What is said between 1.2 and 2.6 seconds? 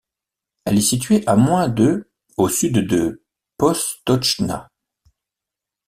à moins de au